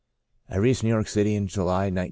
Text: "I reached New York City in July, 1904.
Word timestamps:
"I 0.49 0.57
reached 0.57 0.81
New 0.83 0.89
York 0.89 1.07
City 1.07 1.35
in 1.35 1.45
July, 1.45 1.91
1904. 1.93 1.99